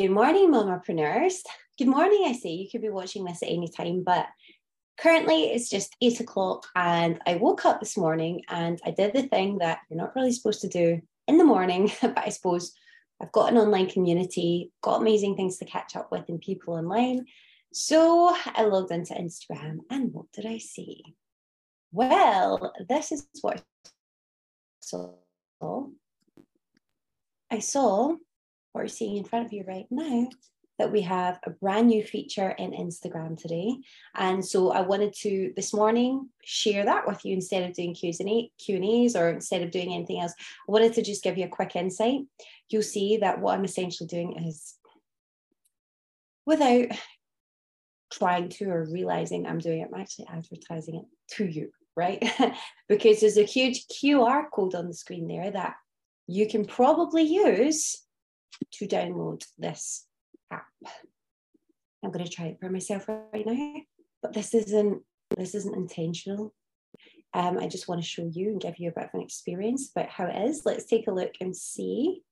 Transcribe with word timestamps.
Good 0.00 0.12
morning, 0.12 0.50
mamapreneurs. 0.50 1.42
Good 1.76 1.88
morning, 1.88 2.24
I 2.26 2.32
say. 2.32 2.48
You 2.48 2.70
could 2.70 2.80
be 2.80 2.88
watching 2.88 3.22
this 3.22 3.42
at 3.42 3.50
any 3.50 3.68
time, 3.68 4.02
but 4.02 4.28
currently 4.98 5.52
it's 5.52 5.68
just 5.68 5.94
eight 6.00 6.20
o'clock 6.20 6.66
and 6.74 7.20
I 7.26 7.34
woke 7.34 7.66
up 7.66 7.80
this 7.80 7.98
morning 7.98 8.40
and 8.48 8.80
I 8.82 8.92
did 8.92 9.12
the 9.12 9.24
thing 9.24 9.58
that 9.58 9.80
you're 9.90 9.98
not 9.98 10.16
really 10.16 10.32
supposed 10.32 10.62
to 10.62 10.68
do 10.68 11.02
in 11.28 11.36
the 11.36 11.44
morning, 11.44 11.92
but 12.00 12.16
I 12.16 12.30
suppose 12.30 12.72
I've 13.20 13.30
got 13.32 13.52
an 13.52 13.58
online 13.58 13.90
community, 13.90 14.72
got 14.80 15.02
amazing 15.02 15.36
things 15.36 15.58
to 15.58 15.66
catch 15.66 15.94
up 15.96 16.10
with 16.10 16.30
and 16.30 16.40
people 16.40 16.72
online. 16.72 17.26
So 17.74 18.34
I 18.46 18.62
logged 18.62 18.92
into 18.92 19.12
Instagram 19.12 19.80
and 19.90 20.14
what 20.14 20.32
did 20.32 20.46
I 20.46 20.56
see? 20.56 21.14
Well, 21.92 22.72
this 22.88 23.12
is 23.12 23.28
what 23.42 23.58
I 23.58 23.62
saw. 24.80 25.12
I 27.50 27.58
saw 27.58 28.16
what 28.72 28.82
you're 28.82 28.88
seeing 28.88 29.16
in 29.16 29.24
front 29.24 29.46
of 29.46 29.52
you 29.52 29.64
right 29.66 29.86
now 29.90 30.28
that 30.80 30.90
we 30.90 31.02
have 31.02 31.38
a 31.44 31.50
brand 31.50 31.88
new 31.88 32.02
feature 32.02 32.48
in 32.52 32.70
Instagram 32.70 33.38
today. 33.38 33.76
And 34.14 34.42
so 34.42 34.72
I 34.72 34.80
wanted 34.80 35.12
to 35.18 35.52
this 35.54 35.74
morning 35.74 36.30
share 36.42 36.86
that 36.86 37.06
with 37.06 37.22
you 37.22 37.34
instead 37.34 37.68
of 37.68 37.74
doing 37.74 37.92
Q's 37.92 38.18
and 38.18 38.30
A, 38.30 38.50
Q&As 38.58 39.14
or 39.14 39.28
instead 39.28 39.62
of 39.62 39.70
doing 39.70 39.92
anything 39.92 40.20
else. 40.22 40.32
I 40.66 40.72
wanted 40.72 40.94
to 40.94 41.02
just 41.02 41.22
give 41.22 41.36
you 41.36 41.44
a 41.44 41.48
quick 41.48 41.76
insight. 41.76 42.20
You'll 42.70 42.82
see 42.82 43.18
that 43.18 43.42
what 43.42 43.58
I'm 43.58 43.64
essentially 43.66 44.06
doing 44.06 44.42
is 44.46 44.76
without 46.46 46.86
trying 48.10 48.48
to 48.48 48.70
or 48.70 48.88
realizing 48.90 49.46
I'm 49.46 49.58
doing 49.58 49.80
it, 49.80 49.90
I'm 49.92 50.00
actually 50.00 50.28
advertising 50.28 50.94
it 50.94 51.34
to 51.34 51.44
you, 51.44 51.72
right? 51.94 52.24
because 52.88 53.20
there's 53.20 53.36
a 53.36 53.42
huge 53.42 53.84
QR 53.86 54.44
code 54.50 54.74
on 54.74 54.88
the 54.88 54.94
screen 54.94 55.28
there 55.28 55.50
that 55.50 55.74
you 56.26 56.48
can 56.48 56.64
probably 56.64 57.22
use 57.24 58.02
to 58.72 58.86
download 58.86 59.44
this 59.58 60.06
app. 60.50 60.66
I'm 62.02 62.10
going 62.10 62.24
to 62.24 62.30
try 62.30 62.46
it 62.46 62.58
for 62.60 62.70
myself 62.70 63.08
right 63.08 63.46
now, 63.46 63.74
but 64.22 64.32
this 64.32 64.54
isn't 64.54 65.02
this 65.36 65.54
isn't 65.54 65.76
intentional. 65.76 66.52
Um, 67.32 67.58
I 67.58 67.68
just 67.68 67.86
want 67.86 68.00
to 68.00 68.06
show 68.06 68.28
you 68.32 68.48
and 68.48 68.60
give 68.60 68.78
you 68.78 68.88
a 68.88 68.92
bit 68.92 69.04
of 69.04 69.10
an 69.14 69.20
experience 69.20 69.90
about 69.94 70.08
how 70.08 70.26
it 70.26 70.48
is. 70.48 70.62
Let's 70.64 70.86
take 70.86 71.06
a 71.06 71.12
look 71.12 71.34
and 71.40 71.56
see 71.56 72.22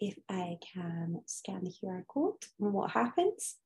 if 0.00 0.16
I 0.28 0.56
can 0.74 1.20
scan 1.26 1.62
the 1.62 1.70
QR 1.70 2.02
code 2.08 2.34
and 2.60 2.72
what 2.72 2.90
happens. 2.90 3.56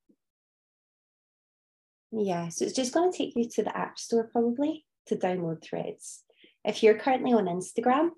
Yeah, 2.10 2.48
so 2.48 2.66
it's 2.66 2.74
just 2.74 2.92
going 2.92 3.10
to 3.10 3.16
take 3.16 3.34
you 3.36 3.48
to 3.48 3.62
the 3.62 3.76
App 3.76 3.98
Store 3.98 4.28
probably 4.30 4.84
to 5.06 5.16
download 5.16 5.62
threads. 5.62 6.24
If 6.64 6.82
you're 6.82 6.98
currently 6.98 7.32
on 7.32 7.46
Instagram, 7.46 8.10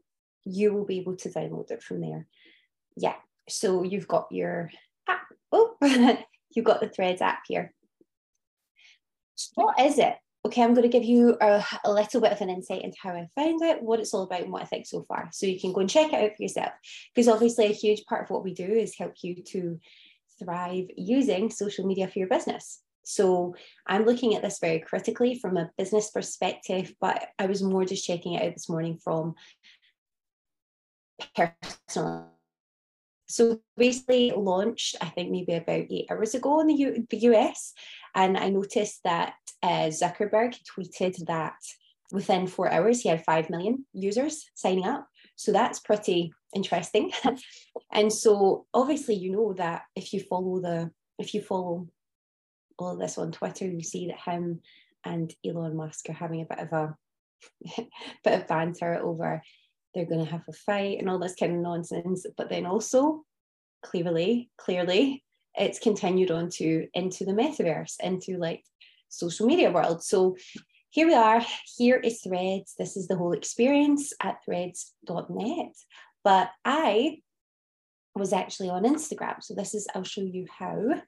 you 0.45 0.73
will 0.73 0.85
be 0.85 0.99
able 0.99 1.17
to 1.17 1.29
download 1.29 1.71
it 1.71 1.83
from 1.83 2.01
there. 2.01 2.27
Yeah, 2.97 3.17
so 3.49 3.83
you've 3.83 4.09
got 4.09 4.29
your 4.31 4.71
app. 5.09 5.27
Oh, 5.53 5.77
you've 6.55 6.65
got 6.65 6.81
the 6.81 6.89
Threads 6.89 7.23
app 7.23 7.43
here. 7.47 7.73
So 9.35 9.51
what 9.55 9.81
is 9.81 9.99
it? 9.99 10.15
Okay, 10.47 10.63
I'm 10.63 10.75
going 10.75 10.83
to 10.83 10.89
give 10.89 11.05
you 11.05 11.39
a, 11.41 11.65
a, 11.85 11.91
little 11.91 12.21
bit 12.21 12.33
of 12.33 12.41
an 12.43 12.51
insight 12.51 12.83
into 12.83 12.99
how 13.03 13.13
I 13.13 13.27
found 13.35 13.63
it, 13.63 13.83
what 13.83 13.99
it's 13.99 14.13
all 14.13 14.25
about, 14.25 14.43
and 14.43 14.53
what 14.53 14.61
I 14.61 14.67
think 14.67 14.87
so 14.87 15.03
far. 15.03 15.31
So 15.33 15.47
you 15.47 15.59
can 15.59 15.73
go 15.73 15.81
and 15.81 15.89
check 15.89 16.13
it 16.13 16.23
out 16.23 16.37
for 16.37 16.43
yourself. 16.43 16.73
Because 17.15 17.29
obviously, 17.29 17.65
a 17.65 17.73
huge 17.73 18.05
part 18.05 18.25
of 18.25 18.31
what 18.31 18.45
we 18.45 18.53
do 18.53 18.67
is 18.67 18.95
help 18.95 19.15
you 19.23 19.43
to 19.43 19.81
thrive 20.39 20.87
using 20.97 21.51
social 21.51 21.87
media 21.87 22.09
for 22.09 22.19
your 22.19 22.29
business. 22.29 22.81
So 23.05 23.55
I'm 23.87 24.05
looking 24.05 24.35
at 24.35 24.43
this 24.43 24.59
very 24.59 24.81
critically 24.81 25.39
from 25.39 25.57
a 25.57 25.71
business 25.79 26.11
perspective, 26.11 26.95
but 27.01 27.27
I 27.39 27.47
was 27.47 27.63
more 27.63 27.85
just 27.85 28.07
checking 28.07 28.35
it 28.35 28.43
out 28.43 28.55
this 28.55 28.69
morning 28.69 28.99
from 29.03 29.35
personal. 31.35 32.31
So 33.27 33.61
basically 33.77 34.33
launched, 34.37 34.97
I 35.01 35.07
think 35.07 35.31
maybe 35.31 35.55
about 35.55 35.87
eight 35.91 36.07
hours 36.11 36.35
ago 36.35 36.61
in 36.61 36.67
the, 36.67 36.75
U- 36.75 37.07
the 37.09 37.19
US. 37.19 37.73
And 38.15 38.37
I 38.37 38.49
noticed 38.51 39.01
that 39.05 39.35
uh, 39.63 39.89
Zuckerberg 39.89 40.57
tweeted 40.65 41.27
that 41.27 41.57
within 42.13 42.47
four 42.47 42.71
hours, 42.71 43.01
he 43.01 43.09
had 43.09 43.25
5 43.25 43.51
million 43.51 43.87
users 43.93 44.51
signing 44.55 44.87
up. 44.87 45.09
So 45.37 45.53
that's 45.53 45.81
pretty 45.81 46.33
interesting. 46.55 47.13
and 47.93 48.13
so 48.13 48.67
obviously, 48.73 49.17
you 49.17 49.33
know 49.33 49.53
that 49.55 49.83
if 49.97 50.13
you 50.13 50.21
follow 50.21 50.61
the, 50.61 50.91
if 51.19 51.35
you 51.35 51.43
follow 51.43 51.89
all 52.79 52.93
of 52.93 52.99
this 52.99 53.19
on 53.19 53.33
Twitter, 53.33 53.67
you 53.67 53.83
see 53.83 54.09
that 54.09 54.33
him 54.33 54.61
and 55.05 55.35
Elon 55.45 55.77
Musk 55.77 56.09
are 56.09 56.15
having 56.15 56.43
a 56.43 56.47
bit 56.47 56.59
of 56.59 56.73
a 56.73 56.97
bit 58.25 58.41
of 58.41 58.49
banter 58.49 58.95
over 59.03 59.43
they're 59.95 60.07
going 60.07 60.25
to 60.25 60.31
have 60.31 60.45
a 60.49 60.53
fight 60.53 60.99
and 60.99 61.09
all 61.09 61.19
this 61.19 61.37
kind 61.37 61.53
of 61.53 61.59
nonsense. 61.59 62.27
But 62.37 62.51
then 62.51 62.67
also, 62.67 63.25
clearly, 63.83 64.51
clearly, 64.59 65.25
it's 65.55 65.79
continued 65.79 66.31
on 66.31 66.49
to 66.51 66.89
into 66.95 67.25
the 67.25 67.33
metaverse, 67.33 67.95
into 68.03 68.37
like 68.39 68.65
social 69.09 69.47
media 69.47 69.71
world. 69.71 70.03
So 70.03 70.37
here 70.91 71.07
we 71.07 71.15
are. 71.15 71.45
Here 71.77 71.97
is 71.97 72.21
Threads. 72.21 72.75
This 72.79 72.97
is 72.97 73.09
the 73.09 73.17
whole 73.17 73.33
experience 73.33 74.13
at 74.23 74.45
threads.net. 74.45 75.75
But 76.23 76.51
I 76.65 77.19
was 78.15 78.33
actually 78.33 78.71
on 78.71 78.85
Instagram. 78.85 79.43
So 79.43 79.55
this 79.55 79.75
is, 79.75 79.87
I'll 79.95 80.05
show 80.05 80.23
you 80.23 80.47
how. 80.57 81.03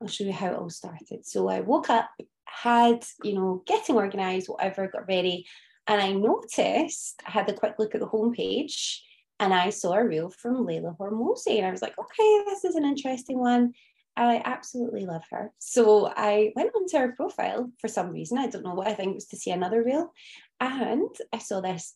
I'll 0.00 0.08
show 0.08 0.24
you 0.24 0.32
how 0.32 0.48
it 0.48 0.56
all 0.56 0.70
started. 0.70 1.26
So 1.26 1.48
I 1.48 1.60
woke 1.60 1.90
up, 1.90 2.10
had, 2.44 3.04
you 3.22 3.34
know, 3.34 3.62
getting 3.66 3.96
organized, 3.96 4.48
whatever, 4.48 4.88
got 4.88 5.08
ready. 5.08 5.46
And 5.86 6.00
I 6.00 6.12
noticed, 6.12 7.22
I 7.26 7.30
had 7.30 7.48
a 7.48 7.54
quick 7.54 7.74
look 7.78 7.94
at 7.94 8.00
the 8.00 8.08
homepage 8.08 8.98
and 9.38 9.52
I 9.52 9.70
saw 9.70 9.92
a 9.94 10.04
reel 10.04 10.30
from 10.30 10.64
Leila 10.64 10.96
Hormozi. 10.98 11.58
And 11.58 11.66
I 11.66 11.70
was 11.70 11.82
like, 11.82 11.98
okay, 11.98 12.44
this 12.46 12.64
is 12.64 12.74
an 12.74 12.84
interesting 12.84 13.38
one. 13.38 13.74
I 14.16 14.40
absolutely 14.44 15.06
love 15.06 15.24
her. 15.30 15.52
So 15.58 16.12
I 16.16 16.52
went 16.54 16.70
onto 16.74 16.96
her 16.98 17.12
profile 17.16 17.70
for 17.80 17.88
some 17.88 18.10
reason. 18.10 18.38
I 18.38 18.46
don't 18.46 18.64
know 18.64 18.74
what 18.74 18.86
I 18.86 18.94
think 18.94 19.10
it 19.10 19.16
was 19.16 19.26
to 19.26 19.36
see 19.36 19.50
another 19.50 19.82
reel. 19.82 20.12
And 20.60 21.10
I 21.32 21.38
saw 21.38 21.60
this 21.60 21.94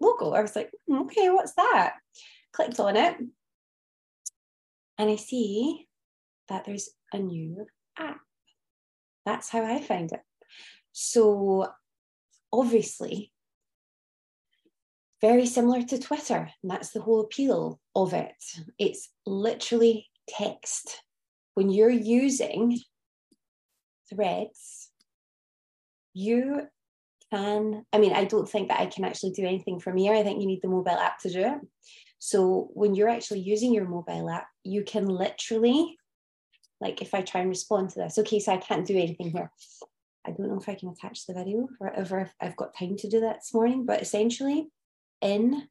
logo. 0.00 0.32
I 0.32 0.42
was 0.42 0.56
like, 0.56 0.70
hmm, 0.86 1.02
okay, 1.02 1.30
what's 1.30 1.54
that? 1.54 1.94
Clicked 2.52 2.80
on 2.80 2.96
it. 2.96 3.16
And 4.98 5.10
I 5.10 5.16
see 5.16 5.86
that 6.48 6.64
there's 6.64 6.90
a 7.12 7.18
new 7.18 7.66
app. 7.96 8.18
That's 9.24 9.48
how 9.48 9.64
I 9.64 9.80
found 9.80 10.12
it. 10.12 10.20
So 10.92 11.68
obviously 12.52 13.32
very 15.20 15.46
similar 15.46 15.82
to 15.82 15.98
Twitter, 15.98 16.50
and 16.62 16.70
that's 16.70 16.90
the 16.90 17.00
whole 17.02 17.20
appeal 17.20 17.78
of 17.94 18.14
it. 18.14 18.32
It's 18.78 19.10
literally 19.26 20.06
text. 20.28 21.02
When 21.54 21.68
you're 21.68 21.90
using 21.90 22.78
threads, 24.08 24.90
you 26.14 26.62
can, 27.30 27.84
I 27.92 27.98
mean, 27.98 28.12
I 28.12 28.24
don't 28.24 28.48
think 28.48 28.68
that 28.68 28.80
I 28.80 28.86
can 28.86 29.04
actually 29.04 29.32
do 29.32 29.44
anything 29.44 29.78
from 29.78 29.96
here. 29.96 30.14
I 30.14 30.22
think 30.22 30.40
you 30.40 30.46
need 30.46 30.62
the 30.62 30.68
mobile 30.68 30.90
app 30.90 31.18
to 31.20 31.30
do 31.30 31.40
it. 31.40 31.58
So 32.18 32.70
when 32.74 32.94
you're 32.94 33.08
actually 33.08 33.40
using 33.40 33.72
your 33.72 33.86
mobile 33.86 34.28
app, 34.30 34.46
you 34.64 34.84
can 34.84 35.06
literally, 35.06 35.96
like 36.80 37.02
if 37.02 37.14
I 37.14 37.20
try 37.20 37.40
and 37.42 37.50
respond 37.50 37.90
to 37.90 38.00
this, 38.00 38.18
okay, 38.18 38.40
so 38.40 38.52
I 38.52 38.56
can't 38.56 38.86
do 38.86 38.96
anything 38.96 39.30
here. 39.30 39.50
I 40.30 40.32
don't 40.32 40.48
know 40.48 40.60
if 40.60 40.68
I 40.68 40.74
can 40.74 40.90
attach 40.90 41.26
the 41.26 41.34
video 41.34 41.68
or 41.80 41.92
if 41.96 42.12
I've 42.40 42.56
got 42.56 42.76
time 42.76 42.96
to 42.96 43.08
do 43.08 43.20
that 43.20 43.40
this 43.40 43.52
morning, 43.52 43.84
but 43.84 44.00
essentially 44.00 44.68
in, 45.20 45.68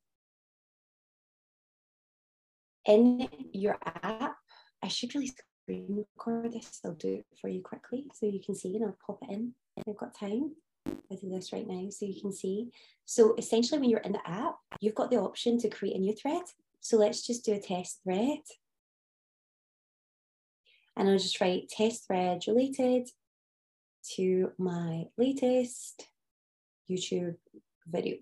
in 2.85 3.29
your 3.53 3.77
app, 3.85 4.35
I 4.83 4.89
should 4.89 5.15
really 5.15 5.31
screen 5.63 6.05
record 6.17 6.51
this. 6.51 6.81
I'll 6.83 6.93
do 6.93 7.15
it 7.15 7.25
for 7.39 7.47
you 7.47 7.61
quickly 7.61 8.07
so 8.13 8.25
you 8.25 8.41
can 8.45 8.53
see 8.53 8.75
and 8.75 8.83
I'll 8.83 8.97
pop 9.05 9.19
it 9.23 9.33
in 9.33 9.53
if 9.77 9.87
I've 9.87 9.97
got 9.97 10.17
time. 10.17 10.55
I 10.87 11.15
do 11.15 11.29
this 11.29 11.53
right 11.53 11.67
now 11.67 11.89
so 11.89 12.05
you 12.05 12.19
can 12.19 12.33
see. 12.33 12.69
So 13.05 13.35
essentially 13.37 13.79
when 13.79 13.89
you're 13.89 13.99
in 13.99 14.13
the 14.13 14.29
app, 14.29 14.55
you've 14.81 14.95
got 14.95 15.09
the 15.09 15.19
option 15.19 15.57
to 15.59 15.69
create 15.69 15.95
a 15.95 15.99
new 15.99 16.13
thread. 16.13 16.43
So 16.81 16.97
let's 16.97 17.25
just 17.25 17.45
do 17.45 17.53
a 17.53 17.59
test 17.59 18.01
thread. 18.03 18.39
And 20.97 21.09
I'll 21.09 21.17
just 21.17 21.39
write 21.39 21.69
test 21.69 22.07
thread 22.07 22.41
related 22.45 23.07
to 24.15 24.51
my 24.57 25.05
latest 25.17 26.05
YouTube 26.89 27.35
video. 27.87 28.17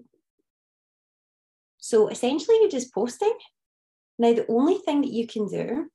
So 1.78 2.10
essentially, 2.10 2.57
you're 2.62 2.69
just 2.69 2.94
posting. 2.94 3.34
Now, 4.19 4.34
the 4.34 4.45
only 4.50 4.78
thing 4.80 5.01
that 5.01 5.12
you 5.12 5.28
can 5.28 5.48
do, 5.48 5.89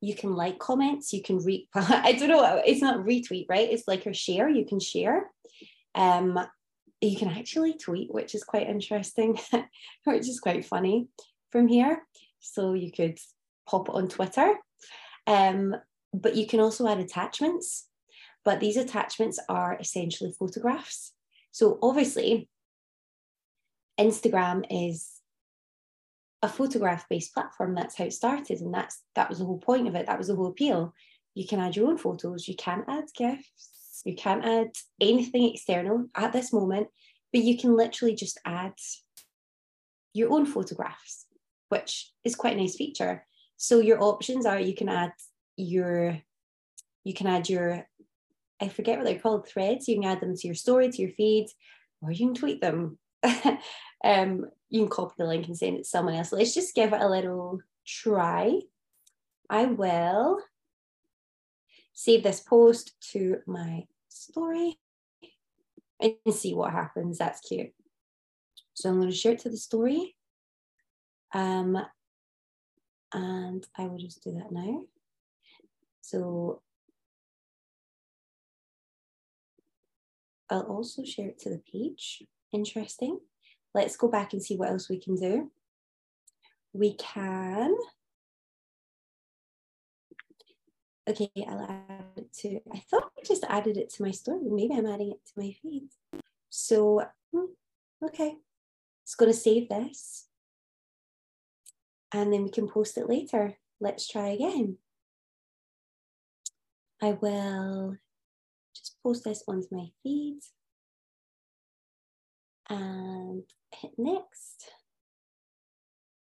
you 0.00 0.14
can 0.14 0.34
like 0.34 0.58
comments, 0.58 1.12
you 1.12 1.22
can 1.22 1.38
read, 1.38 1.68
I 1.74 2.12
don't 2.12 2.28
know, 2.28 2.62
it's 2.64 2.80
not 2.80 3.04
retweet, 3.04 3.46
right? 3.48 3.70
It's 3.70 3.86
like 3.86 4.06
a 4.06 4.12
share, 4.12 4.48
you 4.48 4.64
can 4.64 4.80
share. 4.80 5.30
Um, 5.94 6.38
you 7.00 7.16
can 7.16 7.28
actually 7.28 7.74
tweet, 7.74 8.12
which 8.12 8.34
is 8.34 8.42
quite 8.42 8.68
interesting, 8.68 9.38
which 10.04 10.28
is 10.28 10.40
quite 10.40 10.64
funny 10.64 11.08
from 11.50 11.68
here. 11.68 12.02
So 12.40 12.74
you 12.74 12.90
could 12.90 13.18
pop 13.68 13.88
it 13.88 13.94
on 13.94 14.08
Twitter. 14.08 14.54
Um, 15.26 15.76
but 16.12 16.36
you 16.36 16.46
can 16.46 16.60
also 16.60 16.88
add 16.88 16.98
attachments. 16.98 17.86
But 18.44 18.60
these 18.60 18.76
attachments 18.76 19.38
are 19.48 19.76
essentially 19.78 20.32
photographs. 20.38 21.12
So 21.50 21.78
obviously, 21.82 22.48
Instagram 23.98 24.64
is 24.70 25.18
a 26.42 26.48
photograph 26.48 27.08
based 27.08 27.34
platform. 27.34 27.74
That's 27.74 27.96
how 27.96 28.04
it 28.04 28.12
started. 28.12 28.60
And 28.60 28.72
that's 28.72 29.02
that 29.14 29.28
was 29.28 29.38
the 29.38 29.44
whole 29.44 29.58
point 29.58 29.88
of 29.88 29.94
it. 29.94 30.06
That 30.06 30.18
was 30.18 30.28
the 30.28 30.36
whole 30.36 30.46
appeal. 30.46 30.94
You 31.34 31.46
can 31.46 31.60
add 31.60 31.76
your 31.76 31.88
own 31.88 31.98
photos, 31.98 32.48
you 32.48 32.56
can't 32.56 32.84
add 32.88 33.04
gifts, 33.14 34.02
you 34.04 34.14
can't 34.14 34.44
add 34.44 34.70
anything 35.00 35.48
external 35.48 36.06
at 36.16 36.32
this 36.32 36.52
moment, 36.52 36.88
but 37.32 37.42
you 37.42 37.56
can 37.56 37.76
literally 37.76 38.14
just 38.14 38.40
add 38.44 38.74
your 40.14 40.32
own 40.32 40.46
photographs, 40.46 41.26
which 41.68 42.12
is 42.24 42.34
quite 42.34 42.56
a 42.56 42.60
nice 42.60 42.76
feature. 42.76 43.24
So 43.56 43.80
your 43.80 44.02
options 44.02 44.46
are 44.46 44.58
you 44.58 44.74
can 44.74 44.88
add 44.88 45.12
your 45.56 46.18
you 47.04 47.14
can 47.14 47.26
add 47.26 47.48
your 47.48 47.86
I 48.60 48.68
forget 48.68 48.98
what 48.98 49.04
they're 49.04 49.18
called 49.18 49.48
threads. 49.48 49.88
You 49.88 49.96
can 49.96 50.04
add 50.04 50.20
them 50.20 50.36
to 50.36 50.46
your 50.46 50.54
story, 50.54 50.90
to 50.90 51.02
your 51.02 51.12
feed, 51.12 51.48
or 52.02 52.10
you 52.10 52.26
can 52.26 52.34
tweet 52.34 52.60
them. 52.60 52.98
um, 54.04 54.46
you 54.68 54.80
can 54.80 54.88
copy 54.88 55.14
the 55.18 55.26
link 55.26 55.46
and 55.46 55.56
send 55.56 55.76
it 55.76 55.84
to 55.84 55.88
someone 55.88 56.14
else. 56.14 56.32
Let's 56.32 56.54
just 56.54 56.74
give 56.74 56.92
it 56.92 57.00
a 57.00 57.08
little 57.08 57.60
try. 57.86 58.60
I 59.48 59.66
will 59.66 60.40
save 61.92 62.22
this 62.22 62.40
post 62.40 62.92
to 63.12 63.38
my 63.46 63.84
story 64.08 64.78
and 66.00 66.14
see 66.32 66.54
what 66.54 66.72
happens. 66.72 67.18
That's 67.18 67.40
cute. 67.40 67.72
So 68.74 68.88
I'm 68.88 68.96
going 68.98 69.10
to 69.10 69.16
share 69.16 69.32
it 69.32 69.40
to 69.40 69.50
the 69.50 69.56
story. 69.56 70.14
Um, 71.34 71.78
and 73.12 73.66
I 73.76 73.86
will 73.86 73.98
just 73.98 74.22
do 74.22 74.32
that 74.32 74.52
now. 74.52 74.84
So 76.02 76.62
I'll 80.50 80.62
also 80.62 81.04
share 81.04 81.28
it 81.28 81.38
to 81.40 81.50
the 81.50 81.62
page. 81.72 82.22
Interesting. 82.52 83.20
Let's 83.74 83.96
go 83.96 84.08
back 84.08 84.32
and 84.32 84.42
see 84.42 84.56
what 84.56 84.70
else 84.70 84.88
we 84.88 84.98
can 84.98 85.14
do. 85.14 85.50
We 86.72 86.94
can, 86.94 87.74
okay, 91.08 91.30
I'll 91.48 91.66
add 91.68 92.04
it 92.16 92.32
to, 92.40 92.60
I 92.72 92.78
thought 92.90 93.10
I 93.18 93.22
just 93.24 93.44
added 93.48 93.76
it 93.76 93.90
to 93.94 94.02
my 94.02 94.10
story. 94.10 94.40
Maybe 94.44 94.74
I'm 94.74 94.86
adding 94.86 95.12
it 95.12 95.20
to 95.26 95.32
my 95.36 95.54
feed. 95.62 95.88
So, 96.50 97.04
hmm, 97.32 97.52
okay, 98.04 98.36
it's 99.02 99.14
going 99.14 99.32
to 99.32 99.36
save 99.36 99.68
this. 99.68 100.26
And 102.12 102.32
then 102.32 102.44
we 102.44 102.50
can 102.50 102.68
post 102.68 102.96
it 102.96 103.08
later. 103.08 103.58
Let's 103.80 104.08
try 104.08 104.28
again. 104.28 104.78
I 107.02 107.12
will 107.12 107.96
this 109.22 109.42
onto 109.48 109.68
my 109.70 109.86
feed 110.02 110.40
and 112.68 113.42
hit 113.74 113.92
next. 113.96 114.72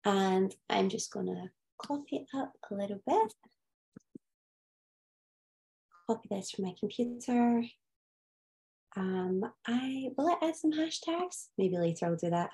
And 0.04 0.54
I'm 0.69 0.89
just 0.89 1.12
to 1.27 1.50
copy 1.81 2.18
it 2.18 2.27
up 2.38 2.54
a 2.69 2.75
little 2.75 3.01
bit. 3.07 3.33
Copy 6.07 6.27
this 6.30 6.51
from 6.51 6.66
my 6.66 6.75
computer. 6.80 7.63
Um, 8.95 9.44
I 9.68 10.10
will 10.18 10.30
I 10.30 10.48
add 10.48 10.56
some 10.56 10.71
hashtags? 10.71 11.48
Maybe 11.57 11.78
later 11.78 12.06
I'll 12.06 12.16
do 12.16 12.30
that. 12.30 12.51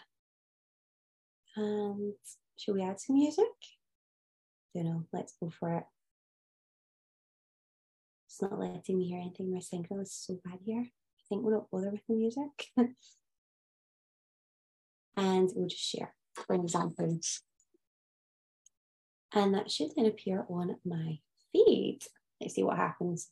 And 1.56 2.14
should 2.58 2.76
we 2.76 2.84
add 2.84 3.00
some 3.00 3.18
music? 3.18 3.46
I 4.76 4.80
Don't 4.80 4.86
know. 4.86 5.04
Let's 5.12 5.34
go 5.42 5.52
for 5.60 5.78
it. 5.78 5.84
Not 8.42 8.60
letting 8.60 8.98
me 8.98 9.08
hear 9.08 9.20
anything. 9.20 9.54
My 9.54 9.60
signal 9.60 10.00
is 10.00 10.14
so 10.14 10.40
bad 10.44 10.60
here. 10.66 10.82
I 10.82 11.22
think 11.30 11.44
we'll 11.44 11.54
not 11.54 11.70
bother 11.70 11.92
with 11.92 12.02
the 12.08 12.16
music. 12.16 12.70
and 15.16 15.52
we'll 15.56 15.68
just 15.68 15.84
share, 15.84 16.16
for 16.34 16.56
example. 16.56 17.20
And 19.34 19.54
that 19.54 19.70
should 19.70 19.92
then 19.96 20.08
appear 20.08 20.46
on 20.50 20.76
my 20.84 21.20
feed. 21.54 22.00
Let's 22.40 22.56
see 22.56 22.64
what 22.64 22.78
happens. 22.78 23.30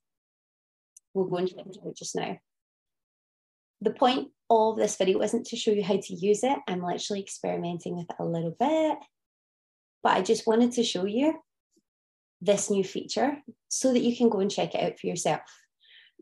We'll 1.13 1.25
go 1.25 1.37
into 1.37 1.57
it 1.57 1.97
just 1.97 2.15
now. 2.15 2.37
The 3.81 3.91
point 3.91 4.29
of 4.49 4.77
this 4.77 4.95
video 4.95 5.21
isn't 5.21 5.47
to 5.47 5.55
show 5.55 5.71
you 5.71 5.83
how 5.83 5.97
to 5.97 6.13
use 6.13 6.43
it. 6.43 6.59
I'm 6.67 6.83
literally 6.83 7.21
experimenting 7.21 7.95
with 7.95 8.09
it 8.09 8.15
a 8.19 8.25
little 8.25 8.55
bit. 8.59 8.97
But 10.03 10.17
I 10.17 10.21
just 10.21 10.45
wanted 10.45 10.73
to 10.73 10.83
show 10.83 11.05
you 11.05 11.39
this 12.41 12.69
new 12.69 12.83
feature 12.83 13.37
so 13.67 13.93
that 13.93 14.01
you 14.01 14.15
can 14.15 14.29
go 14.29 14.39
and 14.39 14.51
check 14.51 14.75
it 14.75 14.83
out 14.83 14.99
for 14.99 15.07
yourself. 15.07 15.41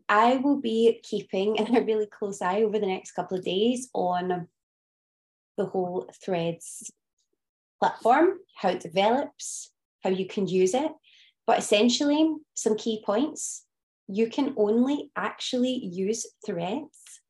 I 0.08 0.36
will 0.36 0.60
be 0.60 1.00
keeping 1.02 1.60
a 1.76 1.82
really 1.82 2.06
close 2.06 2.42
eye 2.42 2.62
over 2.62 2.78
the 2.78 2.86
next 2.86 3.12
couple 3.12 3.38
of 3.38 3.44
days 3.44 3.88
on 3.94 4.48
the 5.56 5.66
whole 5.66 6.08
Threads 6.24 6.90
platform, 7.80 8.38
how 8.56 8.70
it 8.70 8.80
develops, 8.80 9.72
how 10.02 10.10
you 10.10 10.26
can 10.26 10.46
use 10.46 10.74
it. 10.74 10.92
But 11.46 11.58
essentially, 11.58 12.34
some 12.54 12.76
key 12.76 13.02
points 13.04 13.64
you 14.08 14.28
can 14.28 14.54
only 14.56 15.10
actually 15.16 15.84
use 15.84 16.26
Threads 16.44 17.20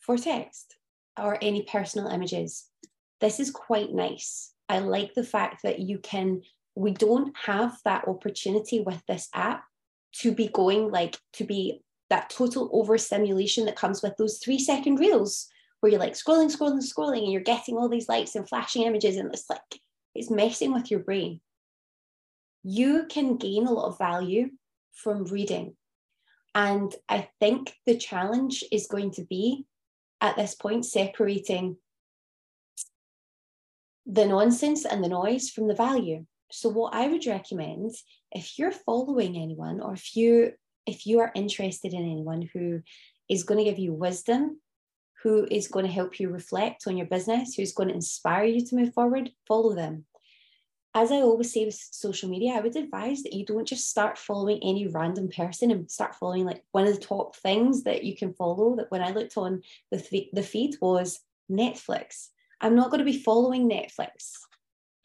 for 0.00 0.18
text 0.18 0.76
or 1.18 1.38
any 1.40 1.62
personal 1.62 2.08
images. 2.08 2.66
This 3.20 3.40
is 3.40 3.50
quite 3.50 3.92
nice. 3.92 4.52
I 4.68 4.80
like 4.80 5.14
the 5.14 5.24
fact 5.24 5.62
that 5.62 5.78
you 5.78 5.98
can, 5.98 6.42
we 6.78 6.92
don't 6.92 7.36
have 7.36 7.76
that 7.84 8.06
opportunity 8.06 8.80
with 8.80 9.02
this 9.08 9.28
app 9.34 9.64
to 10.12 10.32
be 10.32 10.46
going 10.48 10.92
like, 10.92 11.18
to 11.32 11.44
be 11.44 11.82
that 12.08 12.30
total 12.30 12.70
overstimulation 12.72 13.66
that 13.66 13.76
comes 13.76 14.00
with 14.00 14.16
those 14.16 14.38
three 14.38 14.60
second 14.60 14.96
reels 14.96 15.48
where 15.80 15.90
you're 15.90 16.00
like 16.00 16.14
scrolling, 16.14 16.54
scrolling, 16.54 16.82
scrolling, 16.82 17.24
and 17.24 17.32
you're 17.32 17.40
getting 17.40 17.76
all 17.76 17.88
these 17.88 18.08
likes 18.08 18.36
and 18.36 18.48
flashing 18.48 18.82
images, 18.82 19.16
and 19.16 19.32
it's 19.32 19.50
like 19.50 19.60
it's 20.14 20.30
messing 20.30 20.72
with 20.72 20.90
your 20.90 21.00
brain. 21.00 21.40
You 22.62 23.06
can 23.08 23.36
gain 23.36 23.66
a 23.66 23.72
lot 23.72 23.88
of 23.88 23.98
value 23.98 24.50
from 24.92 25.24
reading. 25.24 25.74
And 26.54 26.94
I 27.08 27.28
think 27.40 27.74
the 27.86 27.96
challenge 27.96 28.64
is 28.72 28.86
going 28.86 29.12
to 29.12 29.24
be 29.24 29.66
at 30.20 30.36
this 30.36 30.54
point 30.54 30.86
separating 30.86 31.76
the 34.06 34.26
nonsense 34.26 34.84
and 34.84 35.04
the 35.04 35.08
noise 35.08 35.50
from 35.50 35.68
the 35.68 35.74
value. 35.74 36.24
So 36.50 36.68
what 36.68 36.94
I 36.94 37.08
would 37.08 37.26
recommend 37.26 37.92
if 38.32 38.58
you're 38.58 38.72
following 38.72 39.36
anyone 39.36 39.80
or 39.80 39.94
if 39.94 40.16
you 40.16 40.52
if 40.86 41.06
you 41.06 41.20
are 41.20 41.32
interested 41.34 41.92
in 41.92 42.00
anyone 42.00 42.48
who 42.52 42.80
is 43.28 43.42
going 43.42 43.58
to 43.58 43.70
give 43.70 43.78
you 43.78 43.92
wisdom 43.92 44.58
who 45.22 45.46
is 45.50 45.68
going 45.68 45.84
to 45.84 45.92
help 45.92 46.20
you 46.20 46.28
reflect 46.28 46.86
on 46.86 46.96
your 46.96 47.06
business, 47.06 47.54
who's 47.54 47.72
going 47.72 47.88
to 47.88 47.94
inspire 47.94 48.44
you 48.44 48.64
to 48.64 48.76
move 48.76 48.94
forward, 48.94 49.30
follow 49.46 49.74
them. 49.74 50.04
As 50.94 51.12
I 51.12 51.16
always 51.16 51.52
say 51.52 51.64
with 51.64 51.74
social 51.74 52.28
media, 52.28 52.54
I 52.54 52.60
would 52.60 52.76
advise 52.76 53.22
that 53.22 53.34
you 53.34 53.44
don't 53.44 53.68
just 53.68 53.90
start 53.90 54.16
following 54.16 54.58
any 54.62 54.86
random 54.88 55.28
person 55.28 55.70
and 55.70 55.90
start 55.90 56.14
following 56.14 56.44
like 56.44 56.64
one 56.72 56.86
of 56.86 56.94
the 56.94 57.00
top 57.00 57.36
things 57.36 57.84
that 57.84 58.04
you 58.04 58.16
can 58.16 58.32
follow. 58.32 58.76
That 58.76 58.90
when 58.90 59.02
I 59.02 59.10
looked 59.10 59.36
on 59.36 59.62
the, 59.90 60.00
th- 60.00 60.30
the 60.32 60.42
feed 60.42 60.76
was 60.80 61.20
Netflix. 61.50 62.28
I'm 62.60 62.74
not 62.74 62.90
going 62.90 62.98
to 62.98 63.04
be 63.04 63.22
following 63.22 63.68
Netflix 63.68 64.32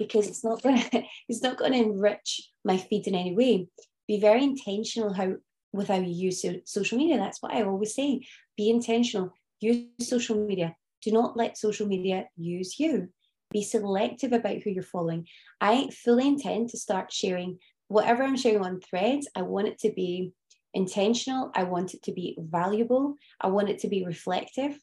because 0.07 0.27
it's 0.27 0.43
not 0.43 0.62
to 0.62 1.03
it's 1.29 1.41
not 1.41 1.57
to 1.57 1.65
enrich 1.65 2.50
my 2.63 2.77
feed 2.77 3.07
in 3.07 3.15
any 3.15 3.36
way. 3.36 3.67
Be 4.07 4.19
very 4.19 4.43
intentional 4.43 5.13
how 5.13 5.33
with 5.72 5.88
how 5.88 6.00
you 6.00 6.13
use 6.13 6.45
social 6.65 6.98
media. 6.98 7.17
That's 7.17 7.41
what 7.41 7.53
I 7.53 7.63
always 7.63 7.95
say. 7.95 8.25
Be 8.57 8.69
intentional 8.69 9.33
use 9.60 9.88
social 10.01 10.36
media. 10.36 10.75
Do 11.01 11.12
not 11.12 11.36
let 11.36 11.57
social 11.57 11.88
media 11.88 12.25
use 12.38 12.79
you. 12.79 13.10
Be 13.51 13.63
selective 13.63 14.33
about 14.33 14.62
who 14.62 14.72
you're 14.72 14.83
following. 14.83 15.27
I 15.60 15.89
fully 16.03 16.27
intend 16.27 16.69
to 16.69 16.77
start 16.77 17.12
sharing 17.12 17.60
whatever 17.88 18.24
I'm 18.24 18.38
sharing 18.38 18.63
on 18.63 18.81
threads. 18.81 19.27
I 19.36 19.41
want 19.43 19.67
it 19.67 19.79
to 19.79 19.91
be 19.91 20.33
intentional. 20.74 21.51
I 21.55 21.63
want 21.63 21.93
it 21.93 22.03
to 22.03 22.12
be 22.12 22.38
valuable. 22.39 23.15
I 23.39 23.48
want 23.48 23.69
it 23.69 23.79
to 23.79 23.88
be 23.88 24.05
reflective. 24.05 24.77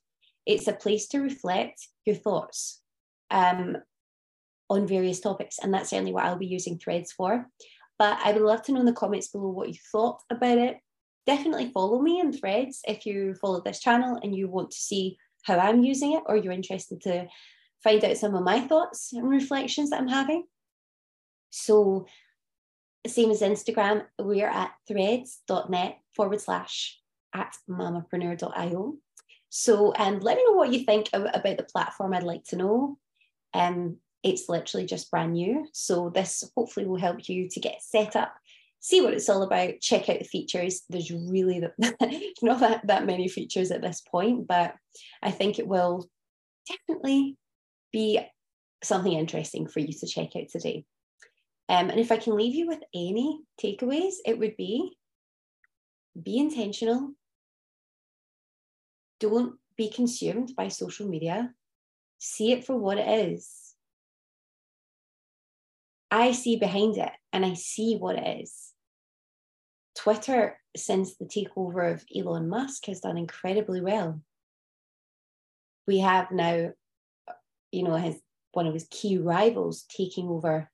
It's 0.47 0.69
a 0.69 0.73
place 0.73 1.09
to 1.09 1.21
reflect 1.21 1.89
your 2.05 2.17
thoughts 2.17 2.81
um, 3.31 3.77
on 4.71 4.87
various 4.87 5.21
topics. 5.21 5.59
And 5.59 5.75
that's 5.75 5.91
certainly 5.91 6.13
what 6.13 6.25
I'll 6.25 6.39
be 6.39 6.47
using 6.47 6.79
threads 6.79 7.13
for. 7.13 7.47
But 7.99 8.19
I 8.25 8.33
would 8.33 8.41
love 8.41 8.63
to 8.63 8.73
know 8.73 8.81
in 8.81 8.87
the 8.87 8.93
comments 8.95 9.29
below 9.29 9.49
what 9.49 9.69
you 9.69 9.75
thought 9.93 10.23
about 10.31 10.57
it 10.57 10.79
definitely 11.27 11.71
follow 11.71 12.01
me 12.01 12.19
in 12.19 12.33
threads 12.33 12.81
if 12.89 13.07
you 13.07 13.35
follow 13.35 13.61
this 13.61 13.81
channel 13.81 14.19
and 14.23 14.35
you 14.35 14.49
want 14.49 14.71
to 14.71 14.79
see 14.79 15.19
how 15.45 15.59
I'm 15.59 15.83
using 15.83 16.13
it 16.13 16.23
or 16.27 16.37
you're 16.37 16.53
interested 16.53 17.01
to 17.03 17.27
find 17.85 18.05
out 18.05 18.17
some 18.17 18.35
of 18.35 18.43
my 18.43 18.61
thoughts 18.61 19.13
and 19.13 19.29
reflections 19.29 19.91
that 19.91 20.01
I'm 20.01 20.09
having. 20.09 20.45
So, 21.51 22.07
same 23.07 23.31
as 23.31 23.41
Instagram, 23.41 24.05
we're 24.19 24.49
at 24.49 24.73
threads.net 24.87 25.99
forward 26.15 26.41
slash 26.41 26.99
at 27.35 27.55
mamapreneur.io. 27.69 28.97
So, 29.49 29.93
and 29.93 30.17
um, 30.17 30.21
let 30.21 30.37
me 30.37 30.45
know 30.45 30.53
what 30.53 30.73
you 30.73 30.85
think 30.85 31.09
about 31.13 31.43
the 31.43 31.67
platform. 31.73 32.13
I'd 32.13 32.23
like 32.23 32.45
to 32.47 32.57
know. 32.57 32.99
Um, 33.55 33.97
it's 34.23 34.49
literally 34.49 34.87
just 34.87 35.11
brand 35.11 35.33
new. 35.33 35.67
So, 35.73 36.11
this 36.11 36.45
hopefully 36.57 36.87
will 36.87 36.99
help 36.99 37.29
you 37.29 37.49
to 37.49 37.61
get 37.61 37.83
set 37.83 38.17
up 38.17 38.35
see 38.81 39.03
what 39.03 39.13
it's 39.13 39.29
all 39.29 39.43
about, 39.43 39.81
check 39.81 40.09
out 40.09 40.19
the 40.19 40.25
features. 40.25 40.83
There's 40.89 41.11
really 41.11 41.61
not 42.43 42.61
that, 42.61 42.87
that 42.87 43.07
many 43.07 43.29
features 43.29 43.71
at 43.71 43.83
this 43.83 44.01
point, 44.01 44.49
but 44.49 44.75
I 45.23 45.31
think 45.31 45.59
it 45.59 45.69
will 45.69 46.09
definitely 46.67 47.37
be 47.93 48.21
something 48.83 49.13
interesting 49.13 49.69
for 49.69 49.81
you 49.81 49.93
to 49.93 50.07
check 50.07 50.35
out 50.35 50.49
today. 50.51 50.85
Um, 51.69 51.91
and 51.91 52.01
if 52.01 52.11
I 52.11 52.17
can 52.17 52.37
leave 52.37 52.55
you 52.55 52.67
with 52.67 52.81
any 52.95 53.41
takeaways, 53.63 54.15
it 54.27 54.39
would 54.39 54.57
be 54.57 54.97
be 56.21 56.39
intentional. 56.39 57.13
Don't 59.21 59.57
be 59.77 59.89
consumed 59.89 60.55
by 60.57 60.69
social 60.69 61.07
media. 61.07 61.53
See 62.19 62.53
it 62.53 62.65
for 62.65 62.77
what 62.77 62.99
it 62.99 63.31
is. 63.31 63.70
I 66.11 66.33
see 66.33 66.57
behind 66.57 66.97
it 66.97 67.13
and 67.33 67.45
I 67.45 67.55
see 67.55 67.97
what 67.97 68.17
it 68.17 68.43
is. 68.43 68.73
Twitter, 69.95 70.59
since 70.77 71.17
the 71.17 71.27
takeover 71.27 71.93
of 71.93 72.05
Elon 72.15 72.49
Musk, 72.49 72.87
has 72.87 73.01
done 73.01 73.19
incredibly 73.19 73.81
well. 73.81 74.21
We 75.87 75.99
have 75.99 76.31
now, 76.31 76.71
you 77.73 77.83
know, 77.83 77.97
his 77.97 78.21
one 78.53 78.67
of 78.67 78.75
his 78.75 78.87
key 78.91 79.19
rivals 79.19 79.85
taking 79.89 80.29
over 80.29 80.69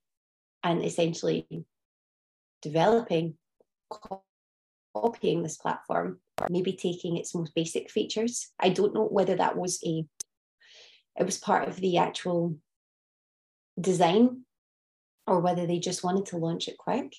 and 0.62 0.82
essentially 0.82 1.46
developing, 2.62 3.34
copying 4.94 5.42
this 5.42 5.58
platform, 5.58 6.20
maybe 6.48 6.72
taking 6.72 7.16
its 7.16 7.34
most 7.34 7.54
basic 7.54 7.90
features. 7.90 8.50
I 8.58 8.70
don't 8.70 8.94
know 8.94 9.04
whether 9.04 9.36
that 9.36 9.58
was 9.58 9.78
a, 9.84 10.06
it 11.18 11.24
was 11.24 11.36
part 11.36 11.68
of 11.68 11.76
the 11.76 11.98
actual 11.98 12.56
design 13.78 14.45
or 15.26 15.40
whether 15.40 15.66
they 15.66 15.78
just 15.78 16.04
wanted 16.04 16.26
to 16.26 16.36
launch 16.36 16.68
it 16.68 16.78
quick 16.78 17.14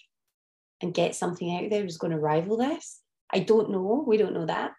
and 0.82 0.94
get 0.94 1.16
something 1.16 1.56
out 1.56 1.70
there 1.70 1.84
was 1.84 1.98
going 1.98 2.12
to 2.12 2.20
rival 2.20 2.58
this. 2.58 3.02
I 3.32 3.40
don't 3.40 3.72
know. 3.72 4.04
We 4.08 4.18
don't 4.18 4.34
know 4.34 4.46
that. 4.46 4.72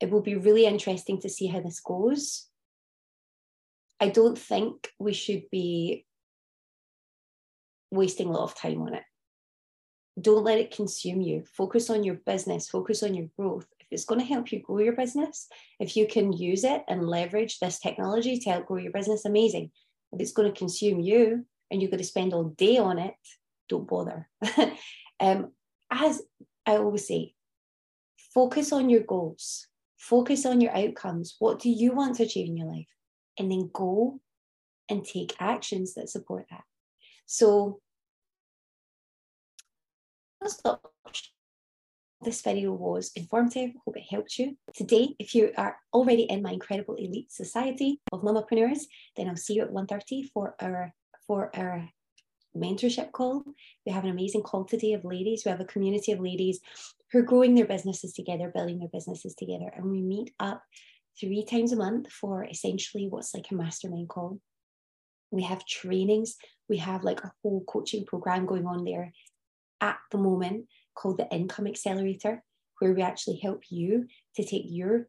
It 0.00 0.10
will 0.10 0.20
be 0.20 0.36
really 0.36 0.66
interesting 0.66 1.20
to 1.22 1.28
see 1.28 1.46
how 1.46 1.60
this 1.60 1.80
goes. 1.80 2.46
I 4.00 4.10
don't 4.10 4.38
think 4.38 4.92
we 4.98 5.12
should 5.12 5.44
be 5.50 6.04
wasting 7.90 8.28
a 8.28 8.32
lot 8.32 8.44
of 8.44 8.54
time 8.54 8.82
on 8.82 8.94
it. 8.94 9.02
Don't 10.20 10.44
let 10.44 10.58
it 10.58 10.74
consume 10.74 11.20
you. 11.20 11.44
Focus 11.56 11.90
on 11.90 12.04
your 12.04 12.16
business, 12.16 12.68
focus 12.68 13.02
on 13.02 13.14
your 13.14 13.28
growth. 13.38 13.66
If 13.80 13.86
it's 13.90 14.04
going 14.04 14.20
to 14.20 14.26
help 14.26 14.52
you 14.52 14.60
grow 14.60 14.78
your 14.78 14.94
business, 14.94 15.48
if 15.80 15.96
you 15.96 16.06
can 16.06 16.32
use 16.32 16.64
it 16.64 16.82
and 16.88 17.08
leverage 17.08 17.58
this 17.58 17.78
technology 17.78 18.38
to 18.38 18.50
help 18.50 18.66
grow 18.66 18.76
your 18.78 18.92
business, 18.92 19.24
amazing. 19.24 19.70
If 20.12 20.20
it's 20.20 20.32
going 20.32 20.52
to 20.52 20.58
consume 20.58 21.00
you 21.00 21.46
and 21.70 21.80
you're 21.80 21.90
going 21.90 21.98
to 21.98 22.04
spend 22.04 22.32
all 22.32 22.44
day 22.44 22.78
on 22.78 22.98
it, 22.98 23.14
don't 23.68 23.88
bother. 23.88 24.28
um, 25.20 25.52
as 25.90 26.22
I 26.66 26.76
always 26.76 27.06
say, 27.06 27.34
focus 28.34 28.72
on 28.72 28.90
your 28.90 29.02
goals, 29.02 29.66
focus 29.98 30.46
on 30.46 30.60
your 30.60 30.76
outcomes. 30.76 31.36
What 31.38 31.60
do 31.60 31.70
you 31.70 31.92
want 31.92 32.16
to 32.16 32.24
achieve 32.24 32.48
in 32.48 32.56
your 32.56 32.68
life? 32.68 32.88
And 33.38 33.50
then 33.50 33.70
go 33.72 34.20
and 34.88 35.04
take 35.04 35.36
actions 35.38 35.94
that 35.94 36.08
support 36.08 36.46
that. 36.50 36.64
So 37.26 37.80
this 42.22 42.42
video 42.42 42.72
was 42.72 43.12
informative. 43.14 43.70
Hope 43.84 43.96
it 43.96 44.04
helped 44.10 44.38
you. 44.38 44.56
Today, 44.74 45.14
if 45.18 45.34
you 45.34 45.52
are 45.56 45.76
already 45.92 46.22
in 46.22 46.42
my 46.42 46.52
incredible 46.52 46.94
elite 46.94 47.30
society 47.30 48.00
of 48.12 48.22
mamapreneurs, 48.22 48.82
then 49.16 49.28
I'll 49.28 49.36
see 49.36 49.54
you 49.54 49.62
at 49.62 49.70
1.30 49.70 50.30
for 50.32 50.54
our 50.60 50.92
for 51.28 51.54
our 51.54 51.88
mentorship 52.56 53.12
call. 53.12 53.44
We 53.86 53.92
have 53.92 54.02
an 54.02 54.10
amazing 54.10 54.42
call 54.42 54.64
today 54.64 54.94
of 54.94 55.04
ladies. 55.04 55.42
We 55.44 55.50
have 55.52 55.60
a 55.60 55.64
community 55.64 56.10
of 56.10 56.18
ladies 56.18 56.58
who 57.12 57.20
are 57.20 57.22
growing 57.22 57.54
their 57.54 57.66
businesses 57.66 58.12
together, 58.12 58.50
building 58.52 58.80
their 58.80 58.88
businesses 58.92 59.36
together. 59.36 59.70
And 59.76 59.88
we 59.88 60.02
meet 60.02 60.32
up 60.40 60.64
three 61.20 61.44
times 61.44 61.70
a 61.70 61.76
month 61.76 62.10
for 62.10 62.44
essentially 62.44 63.06
what's 63.08 63.32
like 63.32 63.46
a 63.52 63.54
mastermind 63.54 64.08
call. 64.08 64.40
We 65.30 65.44
have 65.44 65.64
trainings 65.64 66.36
we 66.68 66.78
have 66.78 67.02
like 67.02 67.20
a 67.24 67.32
whole 67.42 67.64
coaching 67.66 68.04
program 68.04 68.46
going 68.46 68.66
on 68.66 68.84
there 68.84 69.12
at 69.80 69.98
the 70.10 70.18
moment 70.18 70.66
called 70.94 71.18
the 71.18 71.28
Income 71.30 71.66
Accelerator, 71.66 72.42
where 72.78 72.92
we 72.92 73.02
actually 73.02 73.38
help 73.38 73.62
you 73.70 74.06
to 74.36 74.44
take 74.44 74.64
your 74.66 75.08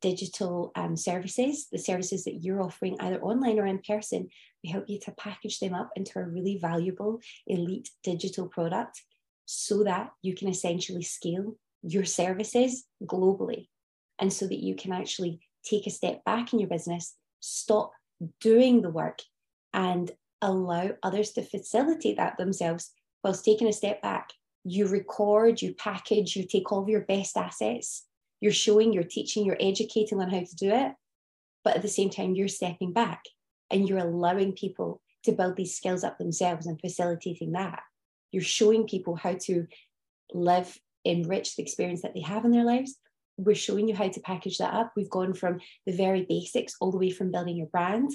digital 0.00 0.72
um, 0.74 0.96
services, 0.96 1.68
the 1.70 1.78
services 1.78 2.24
that 2.24 2.42
you're 2.42 2.62
offering 2.62 2.96
either 3.00 3.20
online 3.20 3.58
or 3.58 3.66
in 3.66 3.80
person, 3.80 4.28
we 4.62 4.70
help 4.70 4.88
you 4.88 4.98
to 5.00 5.12
package 5.12 5.60
them 5.60 5.74
up 5.74 5.90
into 5.96 6.18
a 6.18 6.26
really 6.26 6.58
valuable 6.60 7.20
elite 7.46 7.90
digital 8.02 8.46
product 8.46 9.02
so 9.44 9.84
that 9.84 10.10
you 10.22 10.34
can 10.34 10.48
essentially 10.48 11.02
scale 11.02 11.56
your 11.82 12.04
services 12.04 12.84
globally 13.04 13.68
and 14.18 14.32
so 14.32 14.46
that 14.46 14.62
you 14.62 14.74
can 14.74 14.92
actually 14.92 15.40
take 15.64 15.86
a 15.86 15.90
step 15.90 16.24
back 16.24 16.52
in 16.52 16.58
your 16.58 16.68
business, 16.68 17.14
stop 17.40 17.92
doing 18.40 18.82
the 18.82 18.90
work 18.90 19.20
and 19.72 20.10
allow 20.42 20.90
others 21.02 21.32
to 21.32 21.42
facilitate 21.42 22.16
that 22.16 22.36
themselves 22.36 22.90
whilst 23.22 23.44
taking 23.44 23.68
a 23.68 23.72
step 23.72 24.02
back. 24.02 24.30
You 24.64 24.86
record, 24.86 25.62
you 25.62 25.74
package, 25.74 26.36
you 26.36 26.46
take 26.46 26.70
all 26.72 26.82
of 26.82 26.88
your 26.88 27.02
best 27.02 27.36
assets. 27.36 28.04
You're 28.40 28.52
showing, 28.52 28.92
you're 28.92 29.04
teaching, 29.04 29.44
you're 29.44 29.56
educating 29.60 30.20
on 30.20 30.30
how 30.30 30.40
to 30.40 30.56
do 30.56 30.70
it. 30.70 30.92
But 31.64 31.76
at 31.76 31.82
the 31.82 31.88
same 31.88 32.10
time, 32.10 32.34
you're 32.34 32.48
stepping 32.48 32.92
back 32.92 33.22
and 33.70 33.88
you're 33.88 33.98
allowing 33.98 34.52
people 34.52 35.00
to 35.24 35.32
build 35.32 35.56
these 35.56 35.76
skills 35.76 36.04
up 36.04 36.18
themselves 36.18 36.66
and 36.66 36.80
facilitating 36.80 37.52
that. 37.52 37.82
You're 38.30 38.42
showing 38.42 38.86
people 38.86 39.16
how 39.16 39.34
to 39.42 39.66
live, 40.32 40.78
enrich 41.04 41.56
the 41.56 41.62
experience 41.62 42.02
that 42.02 42.14
they 42.14 42.20
have 42.20 42.44
in 42.44 42.52
their 42.52 42.64
lives. 42.64 42.96
We're 43.36 43.54
showing 43.54 43.88
you 43.88 43.94
how 43.94 44.08
to 44.08 44.20
package 44.20 44.58
that 44.58 44.74
up. 44.74 44.92
We've 44.96 45.10
gone 45.10 45.34
from 45.34 45.60
the 45.86 45.92
very 45.92 46.24
basics 46.28 46.74
all 46.80 46.90
the 46.90 46.98
way 46.98 47.10
from 47.10 47.32
building 47.32 47.56
your 47.56 47.68
brand 47.68 48.12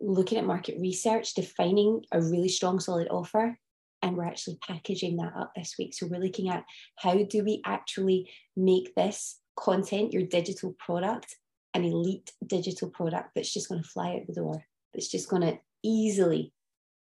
looking 0.00 0.38
at 0.38 0.46
market 0.46 0.78
research, 0.80 1.34
defining 1.34 2.02
a 2.12 2.20
really 2.20 2.48
strong, 2.48 2.80
solid 2.80 3.08
offer, 3.10 3.58
and 4.02 4.16
we're 4.16 4.26
actually 4.26 4.58
packaging 4.66 5.16
that 5.16 5.32
up 5.36 5.52
this 5.54 5.74
week. 5.78 5.94
So 5.94 6.06
we're 6.06 6.20
looking 6.20 6.48
at 6.48 6.64
how 6.96 7.22
do 7.22 7.44
we 7.44 7.62
actually 7.64 8.30
make 8.56 8.94
this 8.94 9.38
content, 9.58 10.12
your 10.12 10.22
digital 10.22 10.74
product, 10.78 11.36
an 11.74 11.84
elite 11.84 12.32
digital 12.46 12.88
product 12.90 13.30
that's 13.34 13.52
just 13.52 13.68
going 13.68 13.82
to 13.82 13.88
fly 13.88 14.14
out 14.14 14.26
the 14.26 14.34
door, 14.34 14.64
that's 14.92 15.10
just 15.10 15.28
going 15.28 15.42
to 15.42 15.58
easily 15.82 16.52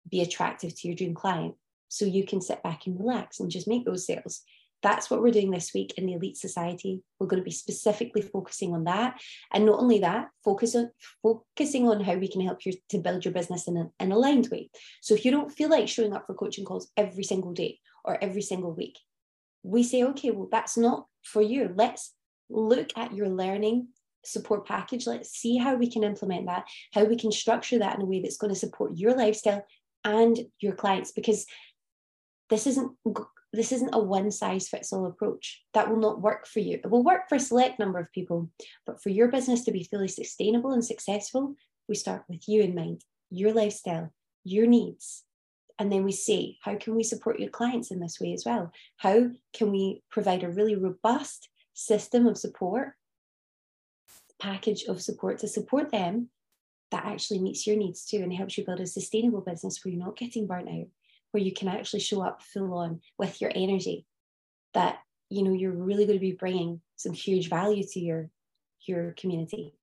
be 0.09 0.21
attractive 0.21 0.75
to 0.75 0.87
your 0.87 0.95
dream 0.95 1.13
client. 1.13 1.55
So 1.87 2.05
you 2.05 2.25
can 2.25 2.41
sit 2.41 2.63
back 2.63 2.87
and 2.87 2.99
relax 2.99 3.39
and 3.39 3.51
just 3.51 3.67
make 3.67 3.85
those 3.85 4.05
sales 4.05 4.41
that's 4.81 5.09
what 5.09 5.21
we're 5.21 5.31
doing 5.31 5.51
this 5.51 5.71
week 5.73 5.93
in 5.97 6.05
the 6.05 6.13
Elite 6.13 6.37
Society. 6.37 7.01
We're 7.19 7.27
going 7.27 7.41
to 7.41 7.45
be 7.45 7.51
specifically 7.51 8.21
focusing 8.21 8.73
on 8.73 8.85
that. 8.85 9.19
And 9.53 9.65
not 9.65 9.79
only 9.79 9.99
that, 9.99 10.29
focus 10.43 10.75
on 10.75 10.89
focusing 11.21 11.87
on 11.87 12.03
how 12.03 12.15
we 12.15 12.27
can 12.27 12.41
help 12.41 12.65
you 12.65 12.73
to 12.89 12.97
build 12.97 13.23
your 13.23 13.33
business 13.33 13.67
in 13.67 13.77
an, 13.77 13.91
an 13.99 14.11
aligned 14.11 14.47
way. 14.51 14.69
So 15.01 15.13
if 15.13 15.23
you 15.23 15.31
don't 15.31 15.51
feel 15.51 15.69
like 15.69 15.87
showing 15.87 16.13
up 16.13 16.25
for 16.25 16.33
coaching 16.33 16.65
calls 16.65 16.89
every 16.97 17.23
single 17.23 17.53
day 17.53 17.79
or 18.03 18.21
every 18.23 18.41
single 18.41 18.73
week, 18.73 18.97
we 19.63 19.83
say, 19.83 20.03
okay, 20.03 20.31
well, 20.31 20.49
that's 20.51 20.77
not 20.77 21.05
for 21.23 21.41
you. 21.41 21.71
Let's 21.75 22.13
look 22.49 22.89
at 22.97 23.13
your 23.13 23.29
learning 23.29 23.89
support 24.23 24.67
package. 24.67 25.07
Let's 25.07 25.29
see 25.31 25.57
how 25.57 25.75
we 25.75 25.89
can 25.89 26.03
implement 26.03 26.47
that, 26.47 26.65
how 26.93 27.03
we 27.03 27.15
can 27.15 27.31
structure 27.31 27.79
that 27.79 27.95
in 27.95 28.01
a 28.01 28.05
way 28.05 28.21
that's 28.21 28.37
going 28.37 28.53
to 28.53 28.59
support 28.59 28.97
your 28.97 29.15
lifestyle 29.15 29.65
and 30.03 30.39
your 30.59 30.73
clients 30.73 31.11
because 31.11 31.45
this 32.49 32.67
isn't 32.67 32.91
this 33.53 33.71
isn't 33.71 33.93
a 33.93 33.99
one 33.99 34.31
size 34.31 34.69
fits 34.69 34.93
all 34.93 35.05
approach. 35.05 35.61
That 35.73 35.89
will 35.89 35.99
not 35.99 36.21
work 36.21 36.47
for 36.47 36.59
you. 36.59 36.79
It 36.83 36.89
will 36.89 37.03
work 37.03 37.27
for 37.27 37.35
a 37.35 37.39
select 37.39 37.79
number 37.79 37.99
of 37.99 38.11
people, 38.11 38.49
but 38.85 39.01
for 39.01 39.09
your 39.09 39.27
business 39.27 39.63
to 39.65 39.71
be 39.71 39.83
fully 39.83 40.07
sustainable 40.07 40.71
and 40.71 40.83
successful, 40.83 41.55
we 41.87 41.95
start 41.95 42.23
with 42.29 42.47
you 42.47 42.61
in 42.61 42.75
mind, 42.75 43.03
your 43.29 43.53
lifestyle, 43.53 44.13
your 44.43 44.67
needs. 44.67 45.23
And 45.77 45.91
then 45.91 46.03
we 46.03 46.11
say, 46.11 46.57
how 46.61 46.75
can 46.75 46.95
we 46.95 47.03
support 47.03 47.39
your 47.39 47.49
clients 47.49 47.91
in 47.91 47.99
this 47.99 48.19
way 48.21 48.33
as 48.33 48.45
well? 48.45 48.71
How 48.97 49.31
can 49.53 49.71
we 49.71 50.03
provide 50.11 50.43
a 50.43 50.49
really 50.49 50.75
robust 50.75 51.49
system 51.73 52.27
of 52.27 52.37
support, 52.37 52.93
package 54.39 54.83
of 54.83 55.01
support 55.01 55.39
to 55.39 55.47
support 55.47 55.91
them 55.91 56.29
that 56.91 57.05
actually 57.05 57.39
meets 57.39 57.65
your 57.65 57.77
needs 57.77 58.05
too 58.05 58.17
and 58.17 58.33
helps 58.33 58.57
you 58.57 58.65
build 58.65 58.79
a 58.79 58.85
sustainable 58.85 59.41
business 59.41 59.83
where 59.83 59.93
you're 59.93 60.05
not 60.05 60.17
getting 60.17 60.45
burnt 60.45 60.69
out, 60.69 60.87
where 61.31 61.43
you 61.43 61.53
can 61.53 61.67
actually 61.67 61.99
show 62.01 62.21
up 62.21 62.41
full 62.41 62.73
on 62.73 63.01
with 63.17 63.41
your 63.41 63.51
energy 63.53 64.05
that 64.73 64.99
you 65.29 65.43
know 65.43 65.53
you're 65.53 65.71
really 65.71 66.05
going 66.05 66.17
to 66.17 66.25
be 66.25 66.33
bringing 66.33 66.81
some 66.95 67.13
huge 67.13 67.49
value 67.49 67.83
to 67.91 67.99
your 67.99 68.29
your 68.85 69.13
community. 69.17 69.73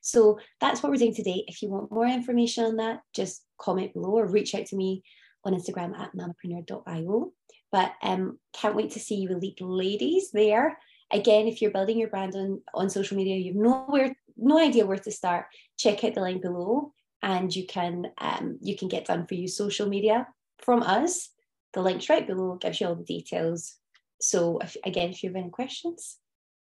So 0.00 0.38
that's 0.60 0.82
what 0.82 0.90
we're 0.90 0.98
doing 0.98 1.14
today. 1.14 1.44
If 1.46 1.62
you 1.62 1.70
want 1.70 1.90
more 1.90 2.06
information 2.06 2.64
on 2.64 2.76
that 2.76 3.00
just 3.14 3.44
comment 3.58 3.94
below 3.94 4.18
or 4.18 4.26
reach 4.26 4.54
out 4.54 4.66
to 4.66 4.76
me 4.76 5.02
on 5.44 5.54
instagram 5.54 5.96
at 5.98 6.10
mamapreneur.io 6.16 7.32
but 7.70 7.92
um 8.02 8.38
can't 8.54 8.74
wait 8.74 8.92
to 8.92 9.00
see 9.00 9.16
you 9.16 9.30
elite 9.30 9.60
ladies 9.60 10.30
there. 10.32 10.78
Again 11.10 11.46
if 11.46 11.60
you're 11.60 11.70
building 11.70 11.98
your 11.98 12.08
brand 12.08 12.34
on 12.34 12.62
on 12.74 12.90
social 12.90 13.16
media 13.16 13.36
you've 13.36 13.56
nowhere 13.56 14.14
no 14.36 14.58
idea 14.58 14.86
where 14.86 14.98
to 14.98 15.12
start 15.12 15.46
check 15.78 16.02
out 16.02 16.14
the 16.14 16.20
link 16.20 16.42
below 16.42 16.92
and 17.22 17.54
you 17.54 17.66
can 17.66 18.06
um, 18.18 18.58
you 18.60 18.76
can 18.76 18.88
get 18.88 19.06
done 19.06 19.26
for 19.26 19.34
you 19.34 19.48
social 19.48 19.88
media 19.88 20.26
from 20.64 20.82
us. 20.82 21.30
The 21.72 21.82
link's 21.82 22.08
right 22.08 22.26
below, 22.26 22.56
gives 22.56 22.80
you 22.80 22.86
all 22.86 22.94
the 22.94 23.04
details. 23.04 23.74
So 24.20 24.58
if, 24.58 24.76
again, 24.84 25.10
if 25.10 25.22
you 25.22 25.30
have 25.30 25.36
any 25.36 25.50
questions, 25.50 26.18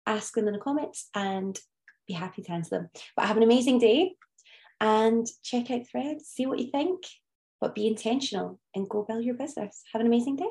ask 0.06 0.34
them 0.34 0.48
in 0.48 0.54
the 0.54 0.58
comments 0.58 1.08
and 1.14 1.58
be 2.08 2.14
happy 2.14 2.42
to 2.42 2.52
answer 2.52 2.76
them. 2.76 2.90
But 3.16 3.26
have 3.26 3.36
an 3.36 3.42
amazing 3.42 3.78
day 3.78 4.14
and 4.80 5.26
check 5.42 5.70
out 5.70 5.86
threads, 5.86 6.26
see 6.26 6.46
what 6.46 6.58
you 6.58 6.70
think, 6.70 7.02
but 7.60 7.74
be 7.74 7.86
intentional 7.86 8.58
and 8.74 8.88
go 8.88 9.04
build 9.06 9.24
your 9.24 9.36
business. 9.36 9.82
Have 9.92 10.00
an 10.00 10.06
amazing 10.06 10.36
day. 10.36 10.50